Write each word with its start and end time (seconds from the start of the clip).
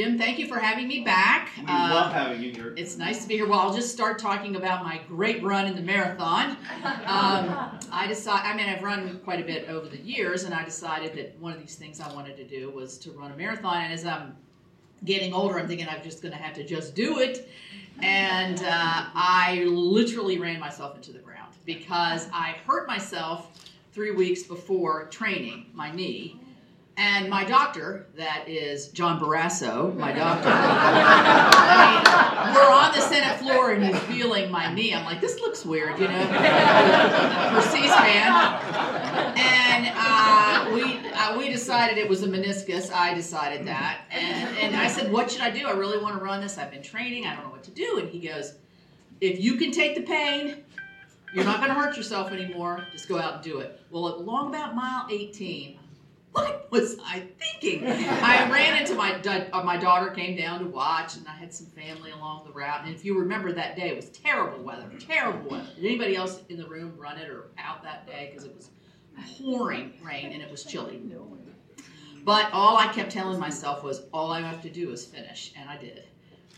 Jim, 0.00 0.16
thank 0.16 0.38
you 0.38 0.46
for 0.46 0.58
having 0.58 0.88
me 0.88 1.00
back. 1.00 1.50
We 1.58 1.64
Uh, 1.66 1.90
love 1.92 2.10
having 2.14 2.42
you 2.42 2.52
here. 2.52 2.72
It's 2.74 2.96
nice 2.96 3.20
to 3.20 3.28
be 3.28 3.34
here. 3.34 3.46
Well, 3.46 3.60
I'll 3.60 3.74
just 3.74 3.92
start 3.92 4.18
talking 4.18 4.56
about 4.56 4.82
my 4.82 4.98
great 5.06 5.42
run 5.42 5.66
in 5.66 5.74
the 5.74 5.82
marathon. 5.82 6.56
Um, 7.04 7.78
I 7.92 8.06
decided, 8.08 8.46
I 8.46 8.56
mean, 8.56 8.66
I've 8.66 8.82
run 8.82 9.20
quite 9.24 9.40
a 9.40 9.44
bit 9.44 9.68
over 9.68 9.86
the 9.88 9.98
years, 9.98 10.44
and 10.44 10.54
I 10.54 10.64
decided 10.64 11.12
that 11.16 11.38
one 11.38 11.52
of 11.52 11.60
these 11.60 11.74
things 11.74 12.00
I 12.00 12.10
wanted 12.14 12.38
to 12.38 12.44
do 12.44 12.70
was 12.70 12.96
to 12.96 13.10
run 13.12 13.30
a 13.30 13.36
marathon. 13.36 13.76
And 13.76 13.92
as 13.92 14.06
I'm 14.06 14.34
getting 15.04 15.34
older, 15.34 15.58
I'm 15.58 15.68
thinking 15.68 15.86
I'm 15.86 16.02
just 16.02 16.22
going 16.22 16.32
to 16.32 16.40
have 16.42 16.54
to 16.54 16.64
just 16.64 16.94
do 16.94 17.18
it. 17.18 17.46
And 18.00 18.58
uh, 18.60 19.04
I 19.14 19.64
literally 19.68 20.38
ran 20.38 20.60
myself 20.60 20.96
into 20.96 21.12
the 21.12 21.18
ground 21.18 21.52
because 21.66 22.26
I 22.32 22.56
hurt 22.66 22.88
myself 22.88 23.68
three 23.92 24.12
weeks 24.12 24.44
before 24.44 25.08
training 25.08 25.66
my 25.74 25.92
knee. 25.92 26.40
And 27.00 27.30
my 27.30 27.44
doctor, 27.44 28.04
that 28.16 28.46
is 28.46 28.88
John 28.88 29.18
Barrasso, 29.18 29.96
my 29.96 30.12
doctor, 30.12 30.50
I 30.52 32.44
mean, 32.44 32.54
we're 32.54 32.70
on 32.70 32.92
the 32.92 33.00
Senate 33.00 33.38
floor 33.38 33.70
and 33.70 33.82
he's 33.82 33.98
feeling 34.00 34.50
my 34.50 34.70
knee. 34.74 34.92
I'm 34.92 35.06
like, 35.06 35.18
this 35.18 35.40
looks 35.40 35.64
weird, 35.64 35.98
you 35.98 36.08
know, 36.08 36.26
for 37.54 37.62
C-SPAN. 37.70 38.52
And 39.34 39.90
uh, 39.96 40.70
we 40.74 40.98
uh, 41.08 41.38
we 41.38 41.48
decided 41.48 41.96
it 41.96 42.06
was 42.06 42.22
a 42.22 42.28
meniscus. 42.28 42.92
I 42.92 43.14
decided 43.14 43.66
that, 43.66 44.02
and 44.10 44.58
and 44.58 44.76
I 44.76 44.86
said, 44.88 45.10
what 45.10 45.30
should 45.30 45.40
I 45.40 45.50
do? 45.50 45.66
I 45.66 45.72
really 45.72 45.96
want 45.96 46.18
to 46.18 46.22
run 46.22 46.42
this. 46.42 46.58
I've 46.58 46.70
been 46.70 46.82
training. 46.82 47.26
I 47.26 47.34
don't 47.34 47.44
know 47.44 47.50
what 47.50 47.62
to 47.64 47.70
do. 47.70 47.98
And 47.98 48.10
he 48.10 48.20
goes, 48.28 48.56
if 49.22 49.40
you 49.40 49.56
can 49.56 49.70
take 49.70 49.94
the 49.94 50.02
pain, 50.02 50.64
you're 51.32 51.46
not 51.46 51.60
going 51.60 51.70
to 51.70 51.74
hurt 51.80 51.96
yourself 51.96 52.30
anymore. 52.30 52.84
Just 52.92 53.08
go 53.08 53.18
out 53.18 53.36
and 53.36 53.42
do 53.42 53.60
it. 53.60 53.80
Well, 53.90 54.16
along 54.16 54.48
about 54.50 54.74
mile 54.74 55.06
18, 55.10 55.79
what 56.32 56.70
was 56.70 56.96
I 57.04 57.26
thinking? 57.38 57.86
I 57.86 58.50
ran 58.50 58.80
into 58.80 58.94
my 58.94 59.18
da- 59.18 59.46
uh, 59.52 59.62
my 59.62 59.76
daughter 59.76 60.10
came 60.10 60.36
down 60.36 60.60
to 60.60 60.66
watch, 60.66 61.16
and 61.16 61.26
I 61.26 61.32
had 61.32 61.52
some 61.52 61.66
family 61.66 62.10
along 62.10 62.44
the 62.46 62.52
route. 62.52 62.84
And 62.84 62.94
if 62.94 63.04
you 63.04 63.18
remember 63.18 63.52
that 63.52 63.76
day, 63.76 63.88
it 63.90 63.96
was 63.96 64.08
terrible 64.10 64.62
weather, 64.62 64.90
terrible 64.98 65.50
weather. 65.50 65.68
Did 65.76 65.84
anybody 65.84 66.16
else 66.16 66.40
in 66.48 66.56
the 66.56 66.66
room 66.66 66.94
run 66.96 67.18
it 67.18 67.28
or 67.28 67.50
out 67.58 67.82
that 67.82 68.06
day 68.06 68.28
because 68.30 68.44
it 68.44 68.54
was 68.54 68.70
pouring 69.38 69.92
rain 70.02 70.32
and 70.32 70.42
it 70.42 70.50
was 70.50 70.64
chilly? 70.64 71.00
But 72.24 72.52
all 72.52 72.76
I 72.76 72.86
kept 72.88 73.10
telling 73.10 73.38
myself 73.40 73.82
was, 73.82 74.02
all 74.12 74.30
I 74.30 74.40
have 74.42 74.60
to 74.62 74.70
do 74.70 74.90
is 74.90 75.04
finish, 75.06 75.52
and 75.56 75.68
I 75.68 75.76
did. 75.78 76.04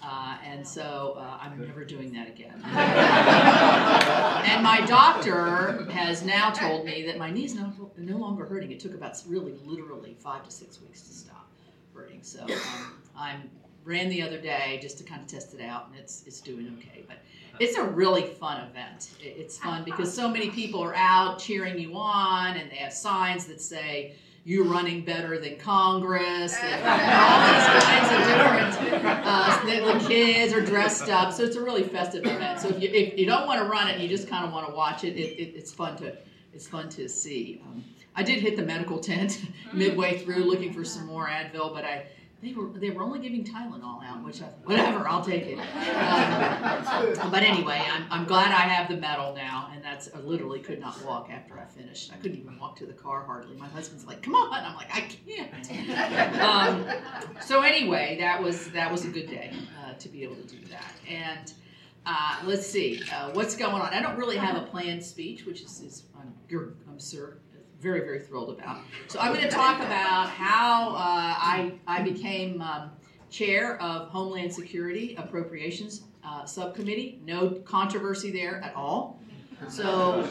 Uh, 0.05 0.37
and 0.45 0.67
so 0.67 1.17
uh, 1.19 1.39
I'm 1.41 1.61
never 1.61 1.85
doing 1.85 2.13
that 2.15 2.27
again. 2.29 2.55
and 2.65 4.63
my 4.63 4.81
doctor 4.87 5.85
has 5.93 6.25
now 6.25 6.51
told 6.51 6.85
me 6.85 7.07
that 7.07 7.19
my 7.19 7.31
knee's 7.31 7.55
no, 7.55 7.73
no 7.97 8.17
longer 8.17 8.45
hurting. 8.45 8.73
It 8.73 8.81
took 8.81 8.95
about 8.95 9.21
really, 9.27 9.55
literally 9.65 10.17
five 10.19 10.45
to 10.45 10.51
six 10.51 10.81
weeks 10.81 11.03
to 11.03 11.13
stop 11.15 11.49
hurting. 11.95 12.23
So 12.23 12.43
um, 12.43 13.01
I'm 13.17 13.51
ran 13.85 14.09
the 14.09 14.23
other 14.23 14.39
day 14.41 14.79
just 14.81 14.99
to 14.99 15.05
kind 15.05 15.21
of 15.21 15.27
test 15.29 15.55
it 15.55 15.61
out, 15.61 15.89
and 15.89 15.99
it's 15.99 16.23
it's 16.27 16.41
doing 16.41 16.77
okay. 16.79 17.05
But 17.07 17.19
it's 17.61 17.77
a 17.77 17.85
really 17.85 18.23
fun 18.27 18.61
event. 18.69 19.11
It- 19.21 19.37
It's 19.39 19.59
fun 19.59 19.85
because 19.85 20.13
so 20.13 20.29
many 20.29 20.51
people 20.51 20.83
are 20.83 20.95
out 20.95 21.39
cheering 21.39 21.79
you 21.79 21.95
on, 21.97 22.57
and 22.57 22.71
they 22.71 22.77
have 22.77 22.93
signs 22.93 23.47
that 23.47 23.61
say 23.61 24.15
you're 24.45 24.65
running 24.65 25.05
better 25.05 25.39
than 25.39 25.57
Congress, 25.57 26.57
and 26.61 26.83
all 26.85 27.47
these 27.47 27.85
kinds 27.85 28.11
of 28.11 28.79
different. 28.79 29.23
Uh, 29.25 29.99
the, 29.99 30.09
kids 30.09 30.53
are 30.53 30.61
dressed 30.61 31.09
up, 31.09 31.33
so 31.33 31.45
it's 31.45 31.57
a 31.57 31.63
really 31.63 31.85
festive 31.85 32.25
event. 32.27 32.61
So 32.61 32.69
if 32.69 32.83
you 32.83 32.91
if 32.93 33.19
you 33.19 33.27
don't 33.27 33.47
want 33.47 33.61
to 33.61 33.67
run 33.67 33.89
it, 33.89 34.01
you 34.01 34.09
just 34.09 34.29
kind 34.29 34.45
of 34.45 34.53
want 34.53 34.67
to 34.69 34.75
watch 34.75 35.05
it. 35.05 35.17
It, 35.17 35.41
it. 35.41 35.55
It's 35.55 35.73
fun 35.73 35.97
to 35.99 36.17
it's 36.53 36.67
fun 36.67 36.89
to 36.91 37.09
see. 37.09 37.63
Um, 37.65 37.85
I 38.15 38.23
did 38.23 38.41
hit 38.41 38.57
the 38.57 38.63
medical 38.63 38.99
tent 38.99 39.43
midway 39.73 40.19
through 40.19 40.45
looking 40.45 40.73
for 40.73 40.85
some 40.85 41.07
more 41.07 41.29
Advil, 41.29 41.73
but 41.73 41.85
I 41.85 42.07
they 42.43 42.53
were 42.53 42.67
they 42.75 42.91
were 42.91 43.03
only 43.03 43.21
giving 43.21 43.45
Tylenol 43.45 44.05
out, 44.05 44.25
which 44.25 44.43
I, 44.43 44.47
whatever 44.65 45.07
I'll 45.07 45.25
take 45.25 45.45
it. 45.47 45.59
Um, 45.59 47.31
but 47.31 47.43
anyway, 47.43 47.81
I'm, 47.91 48.05
I'm 48.11 48.25
glad 48.25 48.49
I 48.49 48.67
have 48.69 48.89
the 48.89 48.97
medal 48.97 49.33
now, 49.35 49.71
and 49.73 49.83
that's 49.83 50.11
I 50.13 50.19
literally 50.19 50.59
could 50.59 50.81
not 50.81 51.01
walk 51.05 51.31
after 51.31 51.59
I 51.59 51.65
finished. 51.65 52.13
I 52.13 52.17
couldn't 52.17 52.39
even 52.39 52.59
walk 52.59 52.77
to 52.77 52.87
the 52.87 52.93
car 52.93 53.23
hardly. 53.25 53.57
My 53.57 53.69
husband's 53.69 54.05
like, 54.05 54.23
"Come 54.23 54.35
on," 54.35 54.65
I'm 54.65 54.75
like, 54.75 54.93
"I 54.93 55.03
can't." 55.27 56.43
Um, 56.43 56.85
so 57.41 57.63
anyway, 57.63 58.17
that 58.19 58.43
was 58.43 58.71
that 58.73 58.91
was 58.91 59.05
a 59.05 59.09
good 59.09 59.29
day 59.29 59.53
uh, 59.85 59.95
to 59.95 60.09
be 60.09 60.25
able 60.25 60.37
to 60.37 60.47
do 60.47 60.67
that. 60.67 60.93
And 61.09 61.53
uh, 62.05 62.39
let's 62.45 62.67
see 62.67 63.03
uh, 63.15 63.31
what's 63.33 63.55
going 63.57 63.81
on. 63.81 63.95
I 63.95 64.03
don't 64.03 64.17
really 64.19 64.37
have 64.37 64.57
a 64.57 64.67
planned 64.67 65.05
speech, 65.05 65.47
which 65.47 65.63
is, 65.63 65.81
is 65.81 66.03
I'm, 66.19 66.35
I'm 66.89 66.99
sure 66.99 67.39
very 67.83 68.01
very 68.01 68.21
thrilled 68.21 68.51
about. 68.51 68.79
So 69.09 69.19
I'm 69.19 69.33
going 69.33 69.45
to 69.45 69.51
talk 69.51 69.81
about 69.81 70.29
how 70.31 70.91
uh, 70.91 70.97
I 70.97 71.73
I 71.87 72.03
became 72.03 72.63
um, 72.63 72.91
chair 73.31 73.81
of 73.83 74.09
Homeland 74.09 74.53
Security 74.55 75.17
Appropriations 75.17 76.03
uh, 76.25 76.45
Subcommittee. 76.45 77.21
No 77.25 77.51
controversy 77.51 78.31
there 78.31 78.63
at 78.63 78.75
all. 78.77 79.19
So 79.69 80.23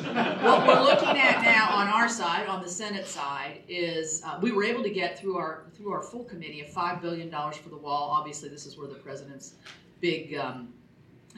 what 0.42 0.68
we're 0.68 0.84
looking 0.84 1.18
at 1.18 1.42
now 1.42 1.70
on 1.74 1.88
our 1.88 2.10
side, 2.10 2.48
on 2.48 2.62
the 2.62 2.70
Senate 2.70 3.08
side, 3.08 3.62
is 3.70 4.22
uh, 4.26 4.38
we 4.42 4.52
were 4.52 4.64
able 4.64 4.84
to 4.84 4.90
get 4.90 5.18
through 5.18 5.38
our 5.38 5.66
through 5.76 5.92
our 5.94 6.04
full 6.04 6.26
committee 6.26 6.62
of 6.62 6.70
five 6.70 7.02
billion 7.02 7.30
dollars 7.30 7.58
for 7.58 7.70
the 7.70 7.78
wall. 7.78 8.10
Obviously, 8.12 8.50
this 8.50 8.66
is 8.66 8.78
where 8.78 8.88
the 8.88 8.96
president's 8.96 9.54
big 10.02 10.36
um, 10.36 10.74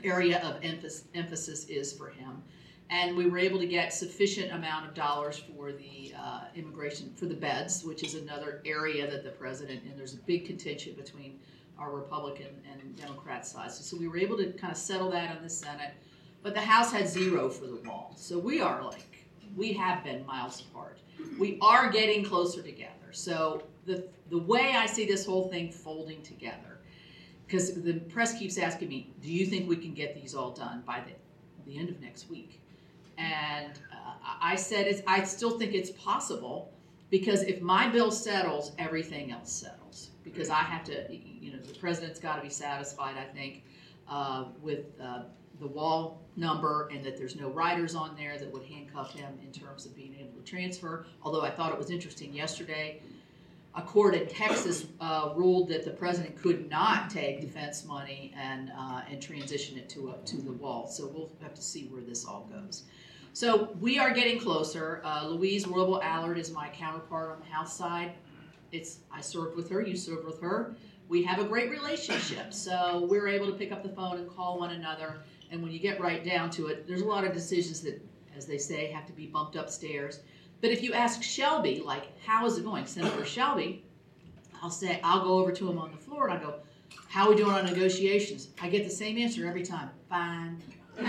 area 0.04 0.42
of 0.42 0.58
emphasis, 0.64 1.04
emphasis 1.14 1.66
is 1.66 1.94
for 1.94 2.10
him. 2.10 2.42
And 2.94 3.18
we 3.18 3.26
were 3.26 3.40
able 3.40 3.58
to 3.58 3.66
get 3.66 3.92
sufficient 3.92 4.52
amount 4.52 4.86
of 4.88 4.94
dollars 4.94 5.40
for 5.40 5.72
the 5.72 6.14
uh, 6.16 6.42
immigration 6.56 7.12
for 7.16 7.26
the 7.26 7.34
beds, 7.34 7.84
which 7.84 8.04
is 8.04 8.14
another 8.14 8.62
area 8.66 9.10
that 9.10 9.24
the 9.24 9.32
president 9.32 9.82
and 9.84 9.98
there's 9.98 10.14
a 10.14 10.18
big 10.18 10.46
contention 10.46 10.94
between 10.94 11.40
our 11.80 11.92
Republican 11.92 12.50
and 12.72 12.96
Democrat 12.96 13.48
sides. 13.48 13.84
So 13.84 13.98
we 13.98 14.08
were 14.08 14.18
able 14.18 14.38
to 14.38 14.52
kind 14.52 14.72
of 14.72 14.78
settle 14.78 15.10
that 15.10 15.36
on 15.36 15.42
the 15.42 15.50
Senate, 15.50 15.96
but 16.44 16.54
the 16.54 16.62
House 16.62 16.92
had 16.92 17.08
zero 17.08 17.50
for 17.50 17.66
the 17.66 17.78
wall. 17.78 18.14
So 18.16 18.38
we 18.38 18.62
are 18.62 18.84
like 18.84 19.26
we 19.56 19.74
have 19.74 20.04
been 20.04 20.24
miles 20.28 20.62
apart. 20.62 21.00
We 21.40 21.58
are 21.64 21.90
getting 21.90 22.24
closer 22.24 22.62
together. 22.62 23.10
So 23.12 23.64
the 23.88 24.08
the 24.30 24.38
way 24.38 24.76
I 24.76 24.86
see 24.86 25.08
this 25.08 25.26
whole 25.26 25.50
thing 25.50 25.72
folding 25.72 26.22
together, 26.22 26.78
because 27.48 27.74
the 27.74 27.96
press 28.14 28.38
keeps 28.38 28.60
asking 28.60 28.90
me, 28.90 29.10
do 29.20 29.32
you 29.32 29.48
think 29.48 29.68
we 29.68 29.78
can 29.78 29.96
get 29.96 30.14
these 30.14 30.36
all 30.36 30.52
done 30.52 30.84
by 30.86 31.02
the, 31.02 31.72
the 31.72 31.80
end 31.80 31.90
of 31.90 32.00
next 32.00 32.30
week? 32.30 32.60
And 33.18 33.80
uh, 33.92 34.14
I 34.42 34.56
said, 34.56 34.88
it's, 34.88 35.02
I 35.08 35.24
still 35.24 35.58
think 35.58 35.74
it's 35.74 35.92
possible 35.92 36.74
because 37.10 37.44
if 37.44 37.62
my 37.62 37.90
bill 37.90 38.12
settles, 38.12 38.72
everything 38.78 39.32
else 39.32 39.52
settles. 39.52 40.10
Because 40.24 40.50
I 40.50 40.64
have 40.64 40.84
to, 40.86 41.14
you 41.14 41.52
know, 41.52 41.60
the 41.60 41.78
president's 41.78 42.20
got 42.20 42.38
to 42.38 42.42
be 42.42 42.50
satisfied, 42.50 43.16
I 43.18 43.26
think, 43.26 43.64
uh, 44.10 44.46
with 44.62 44.86
uh, 45.02 45.24
the 45.60 45.68
wall 45.68 46.22
number 46.36 46.90
and 46.92 47.04
that 47.06 47.18
there's 47.18 47.36
no 47.36 47.50
riders 47.50 47.94
on 47.96 48.16
there 48.16 48.38
that 48.38 48.52
would 48.52 48.64
handcuff 48.64 49.14
him 49.14 49.38
in 49.44 49.52
terms 49.52 49.86
of 49.86 49.96
being 49.96 50.16
able 50.20 50.32
to 50.32 50.44
transfer. 50.44 51.06
Although 51.22 51.42
I 51.42 51.52
thought 51.52 51.72
it 51.72 51.78
was 51.78 51.90
interesting 51.90 52.34
yesterday, 52.34 53.02
a 53.76 53.82
court 53.82 54.16
in 54.16 54.28
Texas 54.28 54.86
uh, 55.00 55.34
ruled 55.36 55.70
that 55.70 55.84
the 55.84 55.92
president 55.92 56.40
could 56.42 56.70
not 56.70 57.10
take 57.10 57.42
defense 57.42 57.86
money 57.86 58.34
and 58.38 58.72
uh, 58.78 59.02
and 59.10 59.22
transition 59.22 59.78
it 59.78 59.90
to 59.90 60.12
a, 60.12 60.26
to 60.26 60.38
the 60.38 60.52
wall. 60.52 60.88
So 60.88 61.08
we'll 61.08 61.32
have 61.42 61.56
to 61.56 61.62
see 61.62 61.88
where 61.88 62.02
this 62.02 62.26
all 62.26 62.50
goes. 62.52 62.84
So 63.34 63.76
we 63.82 63.98
are 63.98 64.14
getting 64.14 64.40
closer. 64.40 65.02
Uh, 65.04 65.26
Lucille 65.28 65.74
Roybal 65.74 66.04
Allard 66.04 66.38
is 66.38 66.52
my 66.52 66.70
counterpart 66.70 67.32
on 67.32 67.40
the 67.40 67.52
House 67.52 67.76
side. 67.76 68.14
It's 68.72 69.00
I 69.12 69.22
served 69.22 69.56
with 69.56 69.70
her, 69.72 69.82
you 69.82 69.96
served 69.96 70.24
with 70.24 70.40
her. 70.42 70.76
We 71.10 71.24
have 71.24 71.40
a 71.40 71.44
great 71.44 71.72
relationship, 71.72 72.54
so 72.54 73.08
we're 73.10 73.28
able 73.28 73.48
to 73.48 73.54
pick 73.54 73.72
up 73.72 73.82
the 73.82 73.90
phone 73.90 74.18
and 74.20 74.30
call 74.30 74.60
one 74.60 74.72
another. 74.72 75.18
And 75.50 75.64
when 75.64 75.72
you 75.72 75.80
get 75.80 76.00
right 76.00 76.24
down 76.24 76.52
to 76.52 76.68
it, 76.68 76.88
there's 76.88 77.02
a 77.02 77.06
lot 77.06 77.24
of 77.24 77.34
decisions 77.34 77.82
that, 77.82 78.00
as 78.38 78.46
they 78.46 78.60
say, 78.60 78.92
have 78.92 79.08
to 79.08 79.14
be 79.14 79.26
bumped 79.26 79.56
upstairs. 79.56 80.20
But 80.62 80.70
if 80.70 80.84
you 80.84 80.94
ask 80.94 81.22
Shelby, 81.24 81.82
like, 81.84 82.18
how 82.24 82.46
is 82.46 82.58
it 82.60 82.64
going, 82.64 82.86
Senator 82.86 83.26
Shelby, 83.26 83.84
I'll 84.62 84.70
say, 84.70 85.00
I'll 85.04 85.24
go 85.24 85.40
over 85.40 85.52
to 85.52 85.70
him 85.70 85.80
on 85.80 85.92
the 85.92 85.98
floor 85.98 86.30
and 86.30 86.38
I 86.38 86.42
go, 86.42 86.56
how 87.10 87.26
are 87.26 87.30
we 87.32 87.36
doing 87.36 87.52
on 87.52 87.66
negotiations? 87.66 88.50
I 88.62 88.70
get 88.70 88.84
the 88.84 88.92
same 88.92 89.18
answer 89.18 89.48
every 89.48 89.64
time. 89.64 89.90
Fine. 90.08 90.62
And 90.98 91.08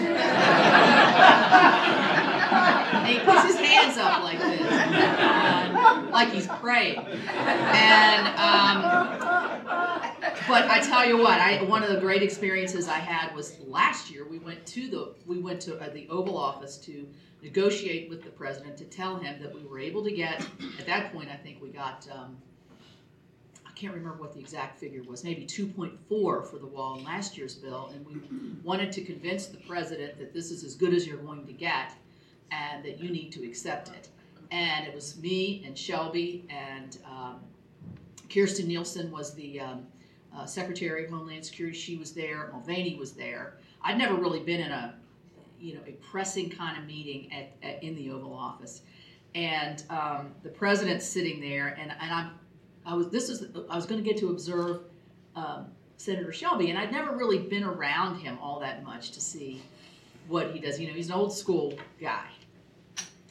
he 3.07 3.19
puts 3.21 3.43
his 3.45 3.57
hands 3.57 3.99
up 3.99 4.23
like 4.23 4.39
this, 4.39 4.61
and, 4.61 6.11
like 6.11 6.31
he's 6.31 6.47
praying. 6.47 6.99
And 6.99 8.27
um, 8.39 8.83
but 10.49 10.65
I 10.71 10.81
tell 10.81 11.07
you 11.07 11.19
what, 11.19 11.41
I 11.41 11.63
one 11.65 11.83
of 11.83 11.91
the 11.91 12.01
great 12.01 12.23
experiences 12.23 12.89
I 12.89 12.99
had 12.99 13.35
was 13.35 13.59
last 13.61 14.11
year. 14.11 14.27
We 14.27 14.39
went 14.39 14.65
to 14.67 14.89
the 14.89 15.15
we 15.27 15.39
went 15.39 15.61
to 15.63 15.79
uh, 15.79 15.91
the 15.91 16.09
Oval 16.09 16.39
Office 16.39 16.77
to 16.79 17.07
negotiate 17.43 18.09
with 18.09 18.23
the 18.23 18.31
president 18.31 18.77
to 18.79 18.85
tell 18.85 19.17
him 19.17 19.41
that 19.43 19.55
we 19.55 19.65
were 19.65 19.79
able 19.79 20.03
to 20.05 20.11
get. 20.13 20.41
At 20.79 20.87
that 20.87 21.13
point, 21.13 21.29
I 21.31 21.37
think 21.37 21.61
we 21.61 21.69
got. 21.71 22.07
Um, 22.11 22.39
can't 23.75 23.95
remember 23.95 24.19
what 24.19 24.33
the 24.33 24.41
exact 24.41 24.79
figure 24.79 25.03
was, 25.03 25.25
maybe 25.25 25.45
2.4 25.45 25.99
for 26.09 26.59
the 26.61 26.67
wall 26.67 26.99
in 26.99 27.05
last 27.05 27.37
year's 27.37 27.55
bill, 27.55 27.93
and 27.95 28.07
we 28.07 28.15
wanted 28.63 28.93
to 28.93 29.03
convince 29.03 29.47
the 29.47 29.59
president 29.59 30.19
that 30.19 30.33
this 30.33 30.51
is 30.51 30.65
as 30.65 30.75
good 30.75 30.95
as 30.95 31.07
you're 31.07 31.19
going 31.19 31.47
to 31.47 31.53
get, 31.53 31.93
and 32.51 32.85
that 32.85 33.01
you 33.01 33.11
need 33.11 33.33
to 33.33 33.45
accept 33.45 33.89
it. 33.89 34.09
And 34.51 34.87
it 34.87 34.95
was 34.95 35.17
me 35.19 35.65
and 35.67 35.77
Shelby 35.77 36.47
and 36.49 36.99
um, 37.07 37.41
Kirstjen 38.29 38.67
Nielsen 38.67 39.11
was 39.11 39.35
the 39.35 39.61
um, 39.61 39.87
uh, 40.37 40.47
Secretary 40.47 41.05
of 41.05 41.11
Homeland 41.11 41.45
Security, 41.45 41.77
she 41.77 41.97
was 41.97 42.13
there. 42.13 42.51
Mulvaney 42.53 42.97
was 42.97 43.13
there. 43.13 43.59
I'd 43.83 43.99
never 43.99 44.15
really 44.15 44.41
been 44.41 44.61
in 44.61 44.73
a, 44.73 44.95
you 45.61 45.75
know, 45.75 45.81
a 45.87 45.93
pressing 45.93 46.51
kind 46.51 46.79
of 46.79 46.87
meeting 46.87 47.33
at, 47.33 47.53
at 47.63 47.83
in 47.83 47.95
the 47.95 48.11
Oval 48.11 48.35
Office, 48.35 48.83
and 49.35 49.83
um, 49.91 50.33
the 50.43 50.49
president's 50.49 51.07
sitting 51.07 51.41
there, 51.41 51.77
and, 51.79 51.93
and 52.01 52.13
I'm, 52.13 52.31
I 52.87 52.95
was 52.95 53.09
this 53.09 53.29
is 53.29 53.47
I 53.71 53.77
was 53.77 53.87
going 53.87 54.03
to 54.03 54.09
get 54.09 54.19
to 54.19 54.31
observe 54.31 54.81
um, 55.37 55.67
Senator 55.97 56.33
Shelby, 56.33 56.71
and 56.71 56.79
I'd 56.79 56.93
never 56.93 57.17
really 57.17 57.39
been 57.39 57.65
around 57.65 58.19
him 58.19 58.39
all 58.41 58.61
that 58.61 58.85
much 58.85 59.13
to 59.13 59.21
see 59.21 59.63
what 60.29 60.51
he 60.53 60.61
does. 60.61 60.79
You 60.79 60.89
know, 60.89 60.95
he's 60.95 61.09
an 61.09 61.15
old 61.15 61.33
school 61.33 61.79
guy. 62.01 62.27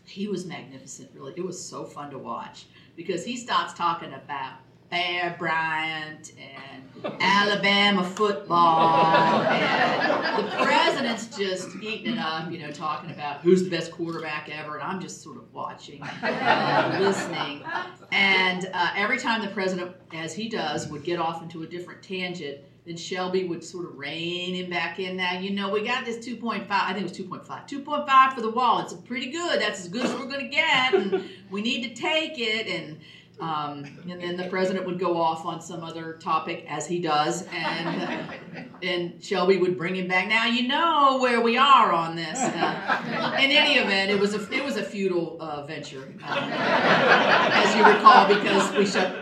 He 0.06 0.28
was 0.28 0.46
magnificent, 0.46 1.10
really. 1.14 1.34
It 1.36 1.46
was 1.46 1.64
so 1.64 1.86
fun 1.86 2.12
to 2.12 2.18
watch 2.18 2.66
because 2.96 3.26
he 3.26 3.36
starts 3.38 3.74
talking 3.74 4.14
about 4.14 4.54
Bear 4.90 5.36
Bryant 5.40 6.32
and 6.38 6.84
Alabama 7.20 8.04
football, 8.04 9.42
and 9.42 10.48
the 10.48 10.64
president's 10.64 11.36
just 11.38 11.76
eating 11.82 12.14
it 12.14 12.20
up, 12.20 12.52
you 12.52 12.60
know, 12.60 12.72
talking 12.72 13.12
about 13.12 13.42
who's 13.42 13.64
the 13.64 13.70
best 13.70 13.92
quarterback 13.92 14.50
ever, 14.50 14.76
and 14.76 14.84
I'm 14.84 15.02
just 15.02 15.22
sort 15.22 15.38
of 15.38 15.52
watching, 15.54 16.02
uh, 16.02 16.98
listening, 17.02 17.64
and 18.12 18.70
uh, 18.74 18.92
every 18.96 19.18
time 19.18 19.42
the 19.42 19.50
president, 19.50 19.96
as 20.14 20.34
he 20.34 20.48
does, 20.48 20.88
would 20.88 21.04
get 21.04 21.20
off 21.20 21.42
into 21.42 21.64
a 21.64 21.68
different 21.68 22.02
tangent, 22.04 22.60
then 22.86 22.98
Shelby 22.98 23.46
would 23.46 23.64
sort 23.64 23.86
of 23.86 23.98
rein 23.98 24.56
him 24.56 24.70
back 24.70 25.00
in. 25.00 25.16
Now, 25.18 25.40
you 25.40 25.52
know, 25.52 25.70
we 25.70 25.84
got 25.86 26.06
this 26.06 26.26
2.5, 26.26 26.66
I 26.70 26.94
think 26.94 27.06
it 27.06 27.30
was 27.30 27.42
2.5, 27.46 27.68
2.5 27.68 28.34
for 28.34 28.42
the 28.42 28.50
wall. 28.50 28.82
It's 28.82 28.94
pretty 28.94 29.32
good. 29.32 29.62
That's 29.62 29.80
as 29.80 29.88
good 29.88 30.06
as 30.06 30.12
we're 30.14 30.26
going 30.26 30.42
to 30.42 30.48
get, 30.48 30.94
and 30.94 31.24
we 31.50 31.62
need 31.62 31.84
to 31.84 31.96
take 32.02 32.38
it, 32.38 32.68
and 32.68 33.00
um, 33.40 33.86
and 34.10 34.22
then 34.22 34.38
the 34.38 34.48
president 34.48 34.86
would 34.86 35.00
go 35.00 35.20
off 35.20 35.46
on 35.46 35.62
some 35.62 35.84
other 35.84 36.14
topic, 36.14 36.66
as 36.70 36.86
he 36.86 37.00
does, 37.00 37.46
and 37.52 38.30
and 38.84 39.24
Shelby 39.24 39.58
would 39.58 39.78
bring 39.78 39.96
him 39.96 40.08
back. 40.08 40.28
Now 40.28 40.46
you 40.46 40.68
know 40.68 41.18
where 41.20 41.42
we 41.42 41.58
are 41.58 41.92
on 41.92 42.16
this. 42.16 42.40
Uh, 42.40 43.36
in 43.40 43.52
any 43.52 43.76
event, 43.76 44.12
it 44.12 44.20
was 44.20 44.36
a 44.36 44.52
it 44.54 44.64
was 44.64 44.78
a 44.78 44.84
futile 44.84 45.38
uh, 45.40 45.66
venture, 45.66 46.14
um, 46.24 46.38
as 46.52 47.76
you 47.76 47.84
recall, 47.84 48.28
because 48.28 48.72
we 48.76 48.86
shut 48.86 49.16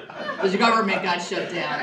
the 0.43 0.57
government 0.57 1.01
got 1.03 1.21
shut 1.21 1.49
down. 1.51 1.79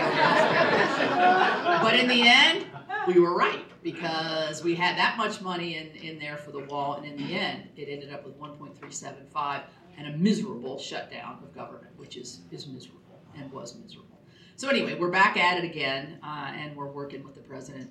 But 1.83 1.95
in 1.95 2.09
the 2.09 2.23
end, 2.25 2.67
we 3.07 3.19
were 3.19 3.35
right 3.35 3.65
because 3.83 4.63
we 4.63 4.75
had 4.75 4.99
that 4.99 5.17
much 5.17 5.41
money 5.41 5.77
in, 5.77 5.87
in 6.03 6.19
there 6.19 6.37
for 6.37 6.51
the 6.51 6.61
wall, 6.61 6.95
and 6.97 7.07
in 7.07 7.17
the 7.17 7.35
end, 7.35 7.69
it 7.77 7.89
ended 7.89 8.13
up 8.13 8.25
with 8.25 8.39
1.375 8.39 9.63
and 9.99 10.15
a 10.15 10.17
miserable 10.17 10.79
shutdown 10.79 11.39
of 11.43 11.55
government, 11.55 11.93
which 11.97 12.17
is, 12.17 12.41
is 12.51 12.67
miserable 12.67 13.21
and 13.37 13.51
was 13.53 13.77
miserable. 13.77 14.19
So 14.57 14.69
anyway, 14.69 14.95
we're 14.95 15.11
back 15.11 15.37
at 15.37 15.59
it 15.59 15.65
again, 15.65 16.19
uh, 16.23 16.53
and 16.55 16.75
we're 16.77 16.91
working 16.91 17.25
with 17.25 17.35
the 17.35 17.41
president 17.41 17.91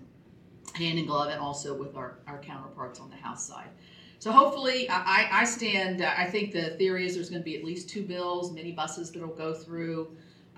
hand 0.74 1.00
in 1.00 1.06
glove, 1.06 1.30
and 1.30 1.40
also 1.40 1.74
with 1.74 1.96
our, 1.96 2.20
our 2.28 2.40
counterparts 2.40 3.00
on 3.00 3.10
the 3.10 3.16
House 3.16 3.46
side. 3.46 3.70
So 4.20 4.32
hopefully, 4.32 4.90
I, 4.90 5.30
I 5.32 5.44
stand. 5.46 6.02
I 6.02 6.26
think 6.26 6.52
the 6.52 6.72
theory 6.72 7.06
is 7.06 7.16
there's 7.16 7.30
going 7.30 7.42
to 7.42 7.46
be 7.46 7.56
at 7.56 7.64
least 7.64 7.88
two 7.88 8.04
bills, 8.04 8.52
minibuses 8.52 9.14
that'll 9.14 9.30
go 9.30 9.54
through, 9.54 10.10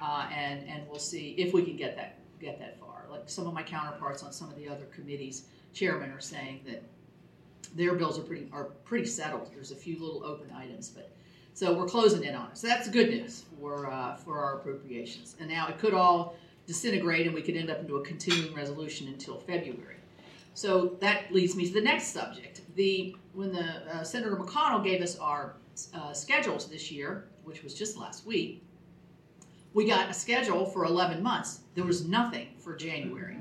uh, 0.02 0.30
and 0.34 0.68
and 0.68 0.88
we'll 0.88 0.98
see 0.98 1.32
if 1.38 1.54
we 1.54 1.64
can 1.64 1.76
get 1.76 1.96
that 1.98 2.20
get 2.40 2.58
that 2.60 2.80
far. 2.80 3.06
Like 3.12 3.30
some 3.30 3.48
of 3.48 3.54
my 3.54 3.64
counterparts 3.64 4.24
on 4.24 4.32
some 4.32 4.50
of 4.50 4.56
the 4.56 4.70
other 4.70 4.86
committees, 4.86 5.48
chairmen 5.74 6.10
are 6.12 6.22
saying 6.22 6.62
that 6.68 6.84
their 7.76 7.96
bills 7.96 8.18
are 8.18 8.24
pretty 8.24 8.48
are 8.54 8.66
pretty 8.86 9.06
settled. 9.06 9.52
There's 9.54 9.72
a 9.72 9.76
few 9.76 10.00
little 10.00 10.24
open 10.24 10.52
items, 10.56 10.90
but 10.90 11.12
so 11.60 11.74
we're 11.74 11.86
closing 11.86 12.24
in 12.24 12.36
on 12.36 12.48
it. 12.52 12.58
So 12.58 12.68
that's 12.68 12.88
good 12.88 13.10
news 13.10 13.44
for 13.60 13.92
uh, 13.92 14.16
for 14.16 14.40
our 14.40 14.60
appropriations. 14.60 15.36
And 15.42 15.50
now 15.50 15.68
it 15.68 15.78
could 15.78 15.94
all 15.94 16.38
disintegrate, 16.68 17.26
and 17.26 17.36
we 17.36 17.42
could 17.42 17.58
end 17.58 17.70
up 17.70 17.82
into 17.82 17.98
a 17.98 18.02
continuing 18.02 18.56
resolution 18.56 19.10
until 19.10 19.40
February. 19.40 19.98
So 20.54 20.96
that 21.02 21.34
leads 21.34 21.58
me 21.58 21.68
to 21.68 21.74
the 21.74 21.82
next 21.82 22.14
subject. 22.14 22.62
The 22.76 23.14
when 23.34 23.52
the 23.52 23.66
uh, 23.94 24.04
Senator 24.06 24.38
McConnell 24.38 24.82
gave 24.86 25.02
us 25.02 25.20
our 25.20 25.56
uh, 25.94 26.14
schedules 26.14 26.70
this 26.70 26.90
year, 26.94 27.26
which 27.44 27.62
was 27.62 27.74
just 27.74 27.98
last 27.98 28.26
week, 28.26 28.64
we 29.74 29.86
got 29.86 30.10
a 30.10 30.14
schedule 30.14 30.66
for 30.66 30.86
11 30.86 31.22
months. 31.22 31.60
There 31.76 31.84
was 31.84 32.08
nothing 32.08 32.48
for 32.58 32.74
January. 32.74 33.36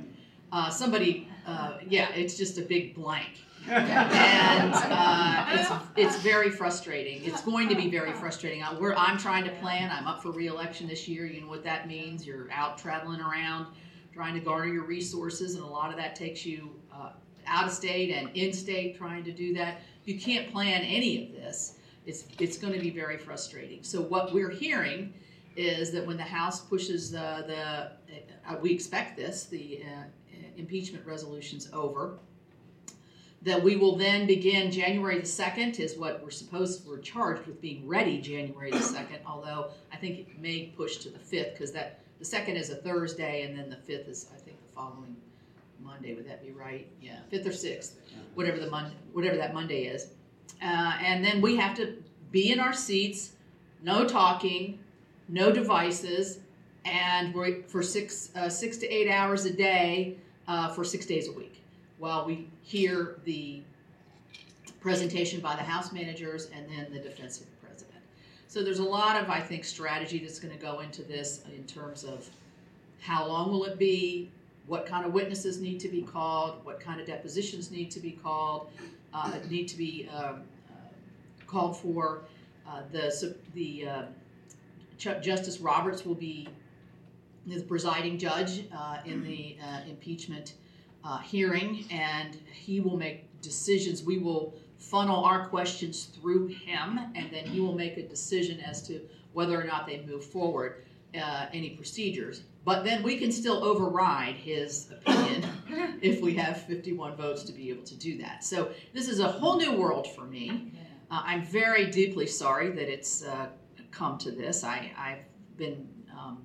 Uh, 0.51 0.71
somebody, 0.71 1.29
uh, 1.47 1.75
yeah, 1.89 2.09
it's 2.17 2.37
just 2.37 2.59
a 2.59 2.63
big 2.63 2.97
blank 2.97 3.45
and 3.69 4.73
uh, 4.75 5.47
it's 5.51 5.71
it's 5.97 6.23
very 6.23 6.51
frustrating. 6.51 7.25
It's 7.25 7.43
going 7.43 7.69
to 7.69 7.75
be 7.75 7.91
very 7.91 8.13
frustrating. 8.13 8.63
I, 8.63 8.79
we're, 8.79 8.95
I'm 8.95 9.19
trying 9.19 9.45
to 9.45 9.51
plan. 9.53 9.91
I'm 9.91 10.07
up 10.07 10.23
for 10.23 10.31
reelection 10.31 10.89
this 10.89 11.09
year. 11.09 11.27
You 11.27 11.43
know 11.43 11.49
what 11.49 11.65
that 11.65 11.89
means? 11.89 12.27
You're 12.27 12.51
out 12.53 12.79
traveling 12.79 13.21
around, 13.21 13.67
trying 14.13 14.35
to 14.35 14.41
garner 14.41 14.73
your 14.73 14.85
resources, 14.85 15.55
and 15.55 15.65
a 15.65 15.67
lot 15.67 15.91
of 15.91 15.97
that 15.97 16.17
takes 16.17 16.45
you 16.47 16.71
uh, 16.93 17.11
out 17.47 17.67
of 17.67 17.73
state 17.73 18.11
and 18.11 18.31
in 18.35 18.53
state 18.53 18.97
trying 18.97 19.25
to 19.25 19.33
do 19.33 19.55
that. 19.55 19.81
You 20.05 20.19
can't 20.19 20.51
plan 20.53 20.83
any 20.83 21.25
of 21.25 21.33
this. 21.33 21.79
It's 22.07 22.25
it's 22.39 22.57
going 22.59 22.73
to 22.73 22.81
be 22.81 22.91
very 22.91 23.19
frustrating. 23.19 23.83
So 23.83 24.01
what 24.01 24.33
we're 24.33 24.51
hearing 24.51 25.13
is 25.57 25.91
that 25.91 26.07
when 26.07 26.17
the 26.17 26.23
House 26.23 26.61
pushes 26.61 27.11
the 27.11 27.45
the 27.47 28.53
uh, 28.53 28.57
we 28.61 28.73
expect 28.73 29.17
this 29.17 29.45
the 29.45 29.83
uh, 29.85 30.05
impeachment 30.57 31.05
resolutions 31.07 31.69
over 31.73 32.19
that 33.43 33.63
we 33.63 33.77
will 33.77 33.97
then 33.97 34.27
begin 34.27 34.71
January 34.71 35.19
the 35.19 35.27
2nd 35.27 35.79
is 35.79 35.97
what 35.97 36.23
we're 36.23 36.31
supposed, 36.31 36.87
we're 36.87 36.99
charged 36.99 37.47
with 37.47 37.61
being 37.61 37.87
ready 37.87 38.21
January 38.21 38.71
the 38.71 38.79
2nd, 38.79 39.21
although 39.27 39.69
I 39.93 39.97
think 39.97 40.19
it 40.21 40.41
may 40.41 40.73
push 40.77 40.97
to 40.99 41.11
the 41.11 41.19
5th 41.19 41.53
because 41.53 41.73
that, 41.73 42.01
the 42.19 42.25
2nd 42.25 42.57
is 42.57 42.71
a 42.71 42.77
Thursday 42.77 43.43
and 43.43 43.57
then 43.57 43.71
the 43.71 43.77
5th 43.77 44.09
is, 44.09 44.27
I 44.35 44.39
think, 44.39 44.61
the 44.67 44.73
following 44.73 45.17
Monday. 45.81 46.15
Would 46.15 46.29
that 46.29 46.45
be 46.45 46.51
right? 46.51 46.89
Yeah, 47.01 47.21
5th 47.33 47.47
or 47.47 47.51
6th, 47.51 47.91
whatever 48.35 48.59
the 48.59 48.71
Mon- 48.71 48.93
whatever 49.13 49.37
that 49.37 49.55
Monday 49.55 49.85
is. 49.85 50.09
Uh, 50.61 50.99
and 51.01 51.25
then 51.25 51.41
we 51.41 51.55
have 51.57 51.77
to 51.77 52.03
be 52.33 52.51
in 52.51 52.59
our 52.59 52.73
seats, 52.73 53.33
no 53.83 54.05
talking, 54.05 54.81
no 55.29 55.53
devices, 55.53 56.41
and 56.85 57.33
we're 57.33 57.63
for 57.63 57.83
six, 57.83 58.31
uh, 58.35 58.49
six 58.49 58.79
to 58.79 58.89
eight 58.89 59.09
hours 59.09 59.45
a 59.45 59.53
day 59.53 60.17
uh, 60.49 60.69
for 60.71 60.83
six 60.83 61.07
days 61.07 61.29
a 61.29 61.33
week 61.33 61.58
while 61.99 62.25
we 62.25 62.49
hear 62.63 63.19
the 63.25 63.63
presentation 64.81 65.41
by 65.41 65.57
the 65.57 65.63
House 65.63 65.93
managers 65.93 66.49
and 66.55 66.67
then 66.69 66.93
the 66.93 67.01
defense 67.01 67.41
of 67.41 67.47
the 67.47 67.67
president. 67.67 68.03
So 68.47 68.63
there's 68.63 68.79
a 68.79 68.85
lot 68.85 69.21
of, 69.21 69.29
I 69.29 69.41
think, 69.41 69.65
strategy 69.65 70.19
that's 70.19 70.39
going 70.39 70.57
to 70.57 70.63
go 70.63 70.81
into 70.81 71.03
this 71.03 71.43
in 71.55 71.65
terms 71.65 72.05
of 72.05 72.29
how 73.01 73.27
long 73.27 73.51
will 73.51 73.65
it 73.65 73.79
be, 73.79 74.31
what 74.67 74.87
kind 74.87 75.05
of 75.05 75.13
witnesses 75.13 75.61
need 75.61 75.81
to 75.81 75.89
be 75.89 76.03
called, 76.03 76.65
what 76.65 76.81
kind 76.81 77.01
of 77.01 77.07
depositions 77.07 77.71
need 77.71 77.91
to 77.91 78.01
be 78.01 78.13
called, 78.13 78.71
uh, 79.13 79.33
need 79.49 79.67
to 79.69 79.77
be 79.77 80.09
um, 80.15 80.43
uh, 80.71 80.75
called 81.47 81.77
for. 81.77 82.23
Uh, 82.69 82.83
the 82.93 83.35
the 83.55 83.89
uh, 83.89 84.03
Justice 84.99 85.59
Roberts 85.59 86.05
will 86.05 86.15
be 86.15 86.49
the 87.47 87.63
presiding 87.63 88.19
judge 88.19 88.65
uh, 88.77 88.99
in 89.07 89.25
the 89.25 89.57
uh, 89.63 89.81
impeachment 89.89 90.55
uh, 91.09 91.19
hearing, 91.19 91.87
and 91.91 92.37
he 92.53 92.81
will 92.81 92.97
make 92.97 93.41
decisions. 93.41 94.03
We 94.03 94.19
will 94.19 94.55
funnel 94.77 95.25
our 95.25 95.49
questions 95.49 96.05
through 96.05 96.49
him, 96.49 96.99
and 97.15 97.31
then 97.33 97.47
he 97.47 97.61
will 97.61 97.75
make 97.75 97.97
a 97.97 98.07
decision 98.07 98.61
as 98.61 98.87
to 98.89 99.01
whether 99.33 99.59
or 99.59 99.65
not 99.65 99.87
they 99.87 100.05
move 100.07 100.25
forward 100.25 100.85
uh, 101.19 101.47
any 101.53 101.71
procedures. 101.71 102.43
But 102.65 102.85
then 102.85 103.03
we 103.03 103.17
can 103.17 103.33
still 103.33 103.65
override 103.65 104.35
his 104.35 104.91
opinion 104.91 105.47
if 106.03 106.21
we 106.21 106.35
have 106.35 106.63
51 106.65 107.17
votes 107.17 107.43
to 107.45 107.53
be 107.53 107.71
able 107.71 107.85
to 107.85 107.95
do 107.95 108.19
that. 108.19 108.45
So 108.45 108.71
this 108.93 109.09
is 109.09 109.21
a 109.21 109.29
whole 109.29 109.57
new 109.57 109.73
world 109.73 110.07
for 110.15 110.27
me. 110.27 110.73
Uh, 111.11 111.23
I'm 111.25 111.43
very 111.43 111.91
deeply 111.91 112.27
sorry 112.27 112.71
that 112.71 112.93
it's 112.93 113.25
uh, 113.25 113.47
come 113.91 114.19
to 114.19 114.31
this. 114.31 114.63
I, 114.63 114.93
have 114.95 115.21
been 115.57 115.89
um, 116.13 116.43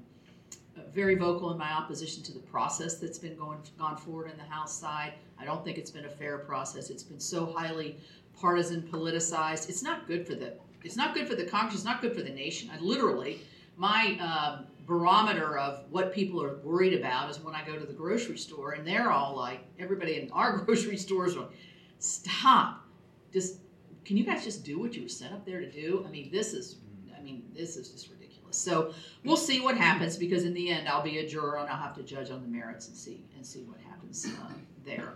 very 0.93 1.15
vocal 1.15 1.51
in 1.51 1.57
my 1.57 1.71
opposition 1.71 2.23
to 2.23 2.33
the 2.33 2.39
process 2.39 2.95
that's 2.95 3.17
been 3.17 3.35
going 3.35 3.59
gone 3.77 3.97
forward 3.97 4.29
in 4.29 4.37
the 4.37 4.43
House 4.43 4.79
side. 4.79 5.13
I 5.39 5.45
don't 5.45 5.63
think 5.63 5.77
it's 5.77 5.91
been 5.91 6.05
a 6.05 6.09
fair 6.09 6.37
process. 6.39 6.89
It's 6.89 7.03
been 7.03 7.19
so 7.19 7.45
highly 7.45 7.97
partisan, 8.39 8.83
politicized. 8.83 9.69
It's 9.69 9.83
not 9.83 10.07
good 10.07 10.27
for 10.27 10.35
the 10.35 10.53
it's 10.83 10.95
not 10.95 11.15
good 11.15 11.27
for 11.27 11.35
the 11.35 11.45
Congress. 11.45 11.75
It's 11.75 11.85
not 11.85 12.01
good 12.01 12.13
for 12.13 12.21
the 12.21 12.29
nation. 12.29 12.69
I 12.73 12.79
literally 12.79 13.41
my 13.75 14.17
um, 14.19 14.67
barometer 14.85 15.57
of 15.57 15.85
what 15.89 16.13
people 16.13 16.43
are 16.43 16.57
worried 16.57 16.93
about 16.93 17.29
is 17.31 17.39
when 17.39 17.55
I 17.55 17.65
go 17.65 17.79
to 17.79 17.85
the 17.85 17.93
grocery 17.93 18.37
store 18.37 18.73
and 18.73 18.85
they're 18.85 19.11
all 19.11 19.35
like 19.35 19.65
everybody 19.79 20.19
in 20.19 20.31
our 20.31 20.57
grocery 20.65 20.97
stores 20.97 21.35
are 21.35 21.41
like, 21.41 21.51
stop 21.99 22.83
just 23.31 23.59
can 24.05 24.17
you 24.17 24.25
guys 24.25 24.43
just 24.43 24.65
do 24.65 24.77
what 24.77 24.93
you 24.93 25.03
were 25.03 25.09
set 25.09 25.31
up 25.31 25.45
there 25.45 25.61
to 25.61 25.71
do? 25.71 26.03
I 26.07 26.11
mean 26.11 26.29
this 26.31 26.53
is 26.53 26.75
I 27.17 27.21
mean 27.21 27.43
this 27.55 27.77
is 27.77 27.89
just. 27.89 28.09
So 28.55 28.93
we'll 29.23 29.37
see 29.37 29.61
what 29.61 29.77
happens 29.77 30.17
because 30.17 30.43
in 30.43 30.53
the 30.53 30.69
end, 30.69 30.87
I'll 30.87 31.03
be 31.03 31.19
a 31.19 31.27
juror 31.27 31.57
and 31.57 31.69
I'll 31.69 31.81
have 31.81 31.95
to 31.95 32.03
judge 32.03 32.31
on 32.31 32.41
the 32.41 32.47
merits 32.47 32.87
and 32.87 32.95
see 32.95 33.23
and 33.35 33.45
see 33.45 33.61
what 33.63 33.79
happens 33.81 34.25
uh, 34.25 34.53
there. 34.85 35.13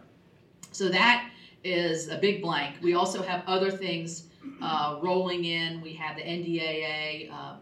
So 0.72 0.89
that 0.89 1.29
is 1.63 2.10
a 2.10 2.17
big 2.17 2.41
blank. 2.41 2.75
We 2.82 2.94
also 2.94 3.22
have 3.22 3.44
other 3.48 3.72
things 3.72 4.27
uh, 4.62 5.00
rolling 5.01 5.46
in. 5.46 5.82
We 5.82 5.94
have 5.94 6.15
the 6.15 6.24
NDAA 6.24 7.32
um, 7.32 7.58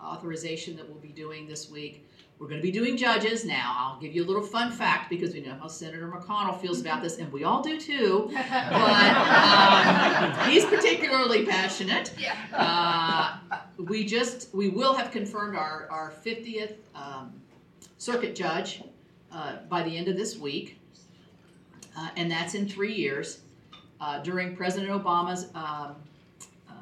uh, 0.00 0.04
authorization 0.04 0.76
that 0.76 0.88
we'll 0.88 1.00
be 1.00 1.08
doing 1.08 1.46
this 1.46 1.70
week. 1.70 2.06
We're 2.38 2.48
going 2.48 2.60
to 2.60 2.66
be 2.66 2.72
doing 2.72 2.96
judges 2.96 3.44
now. 3.44 3.74
I'll 3.76 4.00
give 4.00 4.14
you 4.14 4.24
a 4.24 4.26
little 4.26 4.42
fun 4.42 4.72
fact 4.72 5.10
because 5.10 5.34
we 5.34 5.40
know 5.40 5.54
how 5.60 5.68
Senator 5.68 6.08
McConnell 6.08 6.58
feels 6.58 6.80
about 6.80 7.02
this, 7.02 7.18
and 7.18 7.30
we 7.30 7.44
all 7.44 7.62
do 7.62 7.78
too. 7.78 8.30
But 8.70 10.40
um, 10.40 10.50
he's 10.50 10.64
particularly 10.64 11.44
passionate. 11.44 12.14
Yeah. 12.18 12.34
Uh, 12.54 13.39
we 13.86 14.04
just 14.04 14.52
we 14.54 14.68
will 14.68 14.94
have 14.94 15.10
confirmed 15.10 15.56
our 15.56 15.88
our 15.90 16.12
50th 16.24 16.74
um, 16.94 17.32
circuit 17.98 18.34
judge 18.34 18.82
uh, 19.32 19.56
by 19.68 19.82
the 19.82 19.96
end 19.96 20.08
of 20.08 20.16
this 20.16 20.36
week, 20.36 20.78
uh, 21.96 22.08
and 22.16 22.30
that's 22.30 22.54
in 22.54 22.68
three 22.68 22.94
years. 22.94 23.40
Uh, 24.00 24.18
during 24.22 24.56
President 24.56 24.90
Obama's 24.90 25.44
um, 25.54 25.94
uh, 26.68 26.72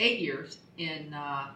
eight 0.00 0.18
years 0.18 0.58
in, 0.76 1.14
uh, 1.14 1.52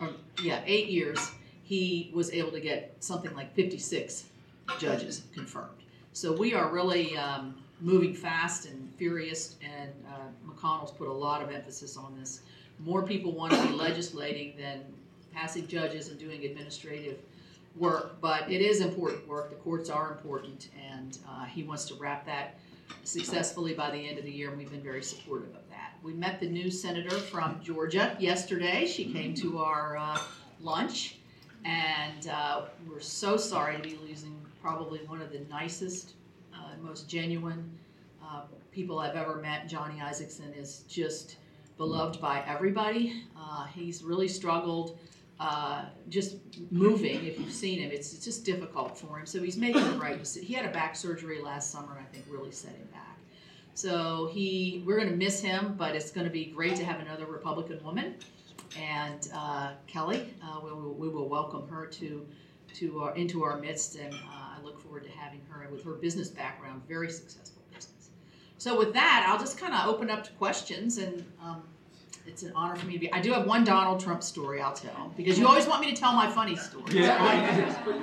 or, 0.00 0.10
yeah, 0.40 0.62
eight 0.66 0.88
years, 0.88 1.32
he 1.64 2.08
was 2.14 2.30
able 2.30 2.52
to 2.52 2.60
get 2.60 2.94
something 3.00 3.34
like 3.34 3.52
56 3.56 4.26
judges 4.78 5.22
confirmed. 5.34 5.82
So 6.12 6.32
we 6.32 6.54
are 6.54 6.72
really 6.72 7.16
um, 7.16 7.56
moving 7.80 8.14
fast 8.14 8.66
and 8.66 8.88
furious, 8.94 9.56
and 9.62 9.90
uh, 10.08 10.48
McConnell's 10.48 10.92
put 10.92 11.08
a 11.08 11.12
lot 11.12 11.42
of 11.42 11.50
emphasis 11.50 11.96
on 11.96 12.16
this. 12.18 12.42
More 12.80 13.02
people 13.02 13.32
want 13.32 13.52
to 13.52 13.62
be 13.66 13.74
legislating 13.74 14.54
than 14.56 14.82
passing 15.32 15.66
judges 15.66 16.08
and 16.08 16.18
doing 16.18 16.44
administrative 16.44 17.18
work, 17.76 18.20
but 18.20 18.50
it 18.50 18.60
is 18.60 18.80
important 18.80 19.26
work. 19.28 19.50
The 19.50 19.56
courts 19.56 19.90
are 19.90 20.12
important, 20.12 20.68
and 20.90 21.18
uh, 21.28 21.44
he 21.44 21.62
wants 21.62 21.84
to 21.86 21.94
wrap 21.94 22.26
that 22.26 22.58
successfully 23.04 23.74
by 23.74 23.90
the 23.90 23.98
end 23.98 24.18
of 24.18 24.24
the 24.24 24.30
year, 24.30 24.48
and 24.48 24.58
we've 24.58 24.70
been 24.70 24.82
very 24.82 25.02
supportive 25.02 25.50
of 25.50 25.68
that. 25.70 25.94
We 26.02 26.12
met 26.14 26.40
the 26.40 26.48
new 26.48 26.70
senator 26.70 27.16
from 27.16 27.60
Georgia 27.62 28.16
yesterday. 28.18 28.86
She 28.86 29.12
came 29.12 29.34
to 29.34 29.58
our 29.58 29.96
uh, 29.96 30.18
lunch, 30.60 31.16
and 31.64 32.28
uh, 32.28 32.62
we're 32.88 33.00
so 33.00 33.36
sorry 33.36 33.76
to 33.76 33.82
be 33.82 33.98
losing 34.06 34.34
probably 34.62 35.00
one 35.00 35.20
of 35.20 35.32
the 35.32 35.40
nicest, 35.50 36.14
uh, 36.54 36.58
most 36.82 37.08
genuine 37.08 37.70
uh, 38.22 38.42
people 38.72 38.98
I've 38.98 39.16
ever 39.16 39.36
met. 39.36 39.68
Johnny 39.68 40.00
Isakson 40.00 40.56
is 40.56 40.84
just 40.88 41.36
beloved 41.78 42.20
by 42.20 42.44
everybody. 42.46 43.22
Uh, 43.36 43.64
he's 43.66 44.02
really 44.02 44.28
struggled 44.28 44.98
uh, 45.40 45.84
just 46.08 46.36
moving. 46.70 47.24
If 47.24 47.38
you've 47.38 47.52
seen 47.52 47.78
him, 47.78 47.90
it's, 47.92 48.12
it's 48.12 48.24
just 48.24 48.44
difficult 48.44 48.98
for 48.98 49.18
him. 49.18 49.26
So 49.26 49.40
he's 49.42 49.56
making 49.56 49.84
the 49.84 49.98
right 49.98 50.18
decision. 50.18 50.46
He 50.46 50.54
had 50.54 50.66
a 50.66 50.72
back 50.72 50.96
surgery 50.96 51.40
last 51.40 51.70
summer, 51.70 51.96
I 51.98 52.04
think 52.12 52.26
really 52.28 52.50
set 52.50 52.72
him 52.72 52.88
back. 52.92 53.18
So 53.74 54.28
he, 54.32 54.82
we're 54.84 54.96
going 54.96 55.08
to 55.08 55.16
miss 55.16 55.40
him, 55.40 55.76
but 55.78 55.94
it's 55.94 56.10
going 56.10 56.26
to 56.26 56.32
be 56.32 56.46
great 56.46 56.74
to 56.76 56.84
have 56.84 56.98
another 57.00 57.26
Republican 57.26 57.82
woman. 57.84 58.16
And 58.76 59.28
uh, 59.32 59.74
Kelly, 59.86 60.34
uh, 60.42 60.60
we, 60.62 60.72
will, 60.72 60.94
we 60.94 61.08
will 61.08 61.28
welcome 61.28 61.68
her 61.68 61.86
to 61.86 62.26
to 62.74 63.00
our, 63.00 63.16
into 63.16 63.42
our 63.44 63.58
midst, 63.58 63.96
and 63.96 64.12
uh, 64.12 64.56
I 64.56 64.58
look 64.62 64.78
forward 64.78 65.04
to 65.04 65.10
having 65.10 65.40
her 65.48 65.66
with 65.70 65.84
her 65.84 65.92
business 65.92 66.28
background, 66.28 66.82
very 66.86 67.10
successful. 67.10 67.57
So 68.58 68.76
with 68.76 68.92
that, 68.94 69.24
I'll 69.28 69.38
just 69.38 69.56
kind 69.58 69.72
of 69.72 69.86
open 69.86 70.10
up 70.10 70.24
to 70.24 70.32
questions, 70.32 70.98
and 70.98 71.24
um, 71.42 71.62
it's 72.26 72.42
an 72.42 72.52
honor 72.56 72.74
for 72.76 72.86
me 72.86 72.94
to 72.94 72.98
be. 72.98 73.12
I 73.12 73.20
do 73.20 73.32
have 73.32 73.46
one 73.46 73.62
Donald 73.64 74.00
Trump 74.00 74.22
story 74.22 74.60
I'll 74.60 74.72
tell 74.72 75.12
because 75.16 75.38
you 75.38 75.46
always 75.46 75.66
want 75.66 75.80
me 75.80 75.92
to 75.94 75.96
tell 75.96 76.12
my 76.12 76.28
funny 76.28 76.56
stories. 76.56 76.92
Yeah. 76.94 77.94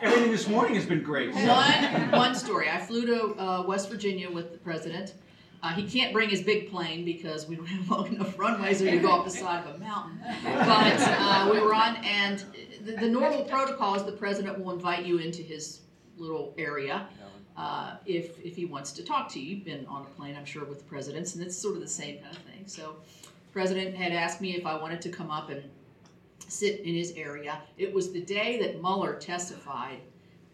Everything 0.00 0.30
this 0.30 0.46
morning 0.48 0.74
has 0.76 0.86
been 0.86 1.02
great. 1.02 1.34
so- 1.34 1.40
One, 1.46 2.10
one 2.12 2.34
story. 2.34 2.68
I 2.70 2.78
flew 2.78 3.06
to 3.06 3.40
uh, 3.40 3.62
West 3.66 3.90
Virginia 3.90 4.30
with 4.30 4.52
the 4.52 4.58
president. 4.58 5.14
Uh, 5.62 5.70
he 5.72 5.82
can't 5.88 6.12
bring 6.12 6.28
his 6.28 6.42
big 6.42 6.70
plane 6.70 7.04
because 7.04 7.48
we 7.48 7.56
don't 7.56 7.66
have 7.66 7.90
long 7.90 8.06
enough 8.14 8.38
runways 8.38 8.80
or 8.82 8.88
you 8.88 9.00
go 9.00 9.10
up 9.18 9.24
the 9.24 9.30
side 9.30 9.66
of 9.66 9.74
a 9.74 9.78
mountain. 9.78 10.18
But 10.44 10.96
uh, 11.00 11.48
we 11.50 11.58
were 11.60 11.74
on, 11.74 11.96
and 12.04 12.44
the, 12.84 12.92
the 12.96 13.08
normal 13.08 13.42
protocol 13.44 13.94
is 13.96 14.04
the 14.04 14.12
president 14.12 14.58
will 14.62 14.72
invite 14.72 15.04
you 15.04 15.18
into 15.18 15.42
his 15.42 15.80
little 16.18 16.54
area 16.56 17.08
uh, 17.56 17.96
if, 18.04 18.38
if 18.40 18.54
he 18.56 18.64
wants 18.64 18.92
to 18.92 19.04
talk 19.04 19.28
to 19.30 19.40
you. 19.40 19.56
You've 19.56 19.64
been 19.64 19.86
on 19.86 20.02
a 20.02 20.04
plane, 20.16 20.36
I'm 20.36 20.44
sure, 20.44 20.64
with 20.64 20.78
the 20.78 20.84
presidents, 20.84 21.34
and 21.34 21.44
it's 21.44 21.56
sort 21.56 21.74
of 21.74 21.80
the 21.80 21.88
same 21.88 22.18
kind 22.18 22.36
of 22.36 22.42
thing. 22.42 22.64
So, 22.66 22.96
president 23.52 23.96
had 23.96 24.12
asked 24.12 24.40
me 24.40 24.54
if 24.54 24.66
I 24.66 24.76
wanted 24.76 25.00
to 25.02 25.08
come 25.08 25.30
up 25.30 25.48
and 25.48 25.62
sit 26.48 26.80
in 26.80 26.94
his 26.94 27.12
area. 27.12 27.60
It 27.78 27.92
was 27.92 28.12
the 28.12 28.20
day 28.20 28.58
that 28.60 28.82
Mueller 28.82 29.14
testified 29.14 30.00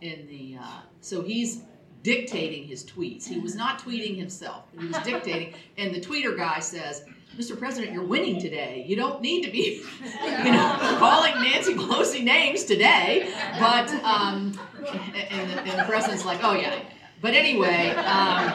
in 0.00 0.26
the, 0.28 0.58
uh, 0.60 0.80
so 1.00 1.22
he's 1.22 1.62
dictating 2.02 2.64
his 2.64 2.84
tweets. 2.84 3.26
He 3.26 3.38
was 3.38 3.54
not 3.54 3.80
tweeting 3.80 4.16
himself, 4.16 4.64
he 4.78 4.86
was 4.86 4.98
dictating. 4.98 5.54
And 5.78 5.94
the 5.94 6.00
tweeter 6.00 6.36
guy 6.36 6.60
says, 6.60 7.04
Mr. 7.36 7.58
President, 7.58 7.92
you're 7.92 8.04
winning 8.04 8.40
today. 8.40 8.84
You 8.86 8.96
don't 8.96 9.22
need 9.22 9.44
to 9.44 9.50
be, 9.50 9.82
you 10.22 10.44
know, 10.52 10.96
calling 10.98 11.34
Nancy 11.42 11.74
Pelosi 11.74 12.22
names 12.22 12.64
today. 12.64 13.32
But, 13.58 13.90
um, 14.04 14.58
and, 14.76 15.50
the, 15.50 15.60
and 15.60 15.80
the 15.80 15.84
president's 15.84 16.24
like, 16.24 16.40
oh 16.42 16.52
yeah. 16.52 16.78
But 17.20 17.34
anyway, 17.34 17.90
um, 17.90 18.52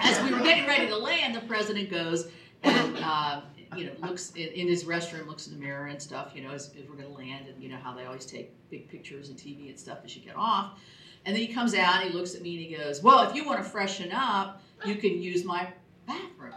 as 0.00 0.22
we 0.22 0.32
were 0.32 0.42
getting 0.42 0.66
ready 0.66 0.86
to 0.88 0.96
land, 0.96 1.34
the 1.34 1.42
president 1.42 1.90
goes 1.90 2.28
and, 2.62 2.96
uh, 2.98 3.42
you 3.76 3.84
know, 3.84 3.92
looks 4.00 4.32
in, 4.32 4.48
in 4.48 4.66
his 4.66 4.84
restroom, 4.84 5.26
looks 5.26 5.46
in 5.46 5.52
the 5.52 5.60
mirror 5.60 5.86
and 5.86 6.00
stuff, 6.00 6.32
you 6.34 6.42
know, 6.42 6.50
as, 6.50 6.70
as 6.80 6.88
we're 6.88 6.96
going 6.96 7.08
to 7.08 7.14
land, 7.14 7.46
and 7.48 7.62
you 7.62 7.68
know 7.68 7.76
how 7.76 7.94
they 7.94 8.06
always 8.06 8.24
take 8.24 8.50
big 8.70 8.88
pictures 8.88 9.28
and 9.28 9.36
TV 9.36 9.68
and 9.68 9.78
stuff 9.78 9.98
as 10.04 10.16
you 10.16 10.22
get 10.22 10.36
off. 10.36 10.78
And 11.26 11.34
then 11.34 11.42
he 11.42 11.52
comes 11.52 11.74
out 11.74 12.02
and 12.02 12.10
he 12.10 12.16
looks 12.16 12.34
at 12.34 12.42
me 12.42 12.56
and 12.56 12.66
he 12.66 12.76
goes, 12.76 13.02
Well, 13.02 13.28
if 13.28 13.34
you 13.34 13.44
want 13.44 13.62
to 13.62 13.68
freshen 13.68 14.10
up, 14.12 14.62
you 14.84 14.94
can 14.94 15.20
use 15.20 15.44
my 15.44 15.68
bathroom. 16.06 16.54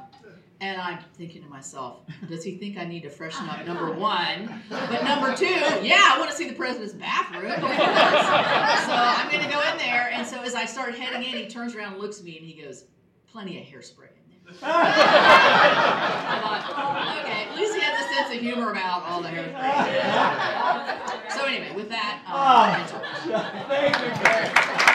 And 0.61 0.79
I'm 0.81 0.99
thinking 1.13 1.41
to 1.43 1.49
myself, 1.49 2.01
does 2.27 2.43
he 2.43 2.57
think 2.57 2.77
I 2.77 2.83
need 2.83 3.03
to 3.03 3.09
freshen 3.09 3.47
up? 3.47 3.65
Number 3.65 3.91
one. 3.93 4.61
But 4.69 5.03
number 5.05 5.33
two, 5.35 5.45
yeah, 5.45 6.11
I 6.11 6.17
want 6.19 6.29
to 6.31 6.35
see 6.35 6.49
the 6.49 6.55
president's 6.55 6.93
bathroom. 6.93 7.51
So 8.89 8.93
I'm 8.95 9.29
going 9.31 9.43
to 9.43 9.49
go 9.49 9.61
in 9.71 9.77
there. 9.77 10.09
And 10.11 10.25
so 10.27 10.41
as 10.41 10.55
I 10.55 10.65
start 10.65 10.95
heading 10.95 11.23
in, 11.23 11.37
he 11.37 11.47
turns 11.47 11.75
around 11.75 11.93
and 11.93 12.01
looks 12.01 12.19
at 12.19 12.25
me 12.25 12.37
and 12.37 12.45
he 12.45 12.53
goes, 12.61 12.83
Plenty 13.31 13.57
of 13.59 13.65
hairspray 13.65 14.09
in 14.09 14.23
there. 14.29 14.39
I 14.63 14.65
thought, 16.73 17.21
okay, 17.23 17.43
at 17.49 17.55
least 17.55 17.73
he 17.75 17.81
has 17.81 18.03
a 18.03 18.07
sense 18.15 18.33
of 18.35 18.41
humor 18.41 18.71
about 18.71 19.03
all 19.03 19.21
the 19.21 19.29
hairspray. 19.29 21.31
So 21.31 21.45
anyway, 21.45 21.71
with 21.75 21.89
that, 21.89 22.21
um, 22.25 22.33
I 22.35 22.81
interrupt. 22.81 23.05
Thank 23.69 23.95
you, 23.99 24.11
Greg. 24.23 24.85